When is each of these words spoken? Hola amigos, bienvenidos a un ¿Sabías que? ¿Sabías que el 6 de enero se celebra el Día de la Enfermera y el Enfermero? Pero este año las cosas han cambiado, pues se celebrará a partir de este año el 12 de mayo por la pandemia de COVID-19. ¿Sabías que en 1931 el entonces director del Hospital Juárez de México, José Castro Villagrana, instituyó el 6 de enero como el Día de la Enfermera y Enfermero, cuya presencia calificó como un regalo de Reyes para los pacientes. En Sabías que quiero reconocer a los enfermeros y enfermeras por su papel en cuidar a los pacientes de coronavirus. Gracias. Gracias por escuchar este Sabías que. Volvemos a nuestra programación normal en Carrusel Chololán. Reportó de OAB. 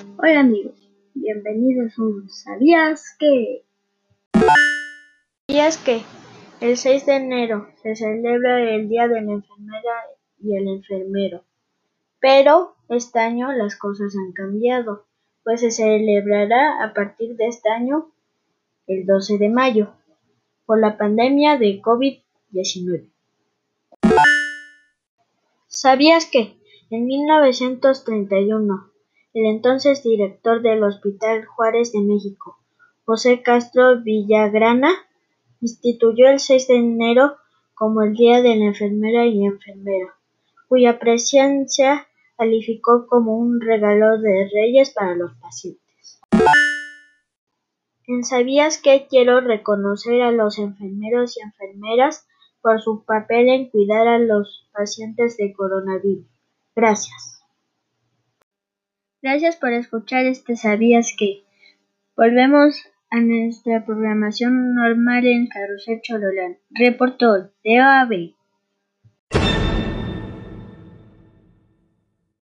Hola 0.00 0.40
amigos, 0.40 0.74
bienvenidos 1.12 1.98
a 1.98 2.02
un 2.02 2.30
¿Sabías 2.30 3.16
que? 3.18 3.64
¿Sabías 5.46 5.76
que 5.76 6.02
el 6.62 6.78
6 6.78 7.04
de 7.04 7.16
enero 7.16 7.68
se 7.82 7.94
celebra 7.94 8.62
el 8.74 8.88
Día 8.88 9.08
de 9.08 9.20
la 9.20 9.32
Enfermera 9.32 9.92
y 10.38 10.56
el 10.56 10.68
Enfermero? 10.68 11.44
Pero 12.18 12.76
este 12.88 13.18
año 13.18 13.52
las 13.52 13.76
cosas 13.76 14.14
han 14.16 14.32
cambiado, 14.32 15.04
pues 15.44 15.60
se 15.60 15.70
celebrará 15.70 16.82
a 16.82 16.94
partir 16.94 17.36
de 17.36 17.48
este 17.48 17.68
año 17.68 18.10
el 18.86 19.04
12 19.04 19.36
de 19.36 19.50
mayo 19.50 19.92
por 20.64 20.80
la 20.80 20.96
pandemia 20.96 21.58
de 21.58 21.82
COVID-19. 21.82 23.10
¿Sabías 25.66 26.24
que 26.24 26.56
en 26.88 27.04
1931 27.04 28.89
el 29.32 29.46
entonces 29.46 30.02
director 30.02 30.62
del 30.62 30.82
Hospital 30.82 31.44
Juárez 31.46 31.92
de 31.92 32.00
México, 32.00 32.58
José 33.04 33.42
Castro 33.42 34.02
Villagrana, 34.02 34.90
instituyó 35.60 36.28
el 36.28 36.40
6 36.40 36.68
de 36.68 36.76
enero 36.76 37.36
como 37.74 38.02
el 38.02 38.14
Día 38.14 38.42
de 38.42 38.56
la 38.56 38.66
Enfermera 38.66 39.26
y 39.26 39.44
Enfermero, 39.44 40.08
cuya 40.68 40.98
presencia 40.98 42.06
calificó 42.36 43.06
como 43.06 43.36
un 43.36 43.60
regalo 43.60 44.18
de 44.18 44.48
Reyes 44.52 44.90
para 44.90 45.14
los 45.14 45.32
pacientes. 45.36 46.20
En 48.06 48.24
Sabías 48.24 48.78
que 48.78 49.06
quiero 49.08 49.40
reconocer 49.40 50.22
a 50.22 50.32
los 50.32 50.58
enfermeros 50.58 51.36
y 51.36 51.42
enfermeras 51.42 52.26
por 52.60 52.80
su 52.80 53.04
papel 53.04 53.48
en 53.48 53.70
cuidar 53.70 54.08
a 54.08 54.18
los 54.18 54.68
pacientes 54.72 55.36
de 55.36 55.52
coronavirus. 55.52 56.26
Gracias. 56.74 57.39
Gracias 59.22 59.56
por 59.56 59.72
escuchar 59.74 60.24
este 60.24 60.56
Sabías 60.56 61.14
que. 61.18 61.44
Volvemos 62.16 62.74
a 63.10 63.20
nuestra 63.20 63.84
programación 63.84 64.74
normal 64.74 65.26
en 65.26 65.46
Carrusel 65.46 66.00
Chololán. 66.02 66.56
Reportó 66.70 67.50
de 67.62 67.80
OAB. 67.82 68.34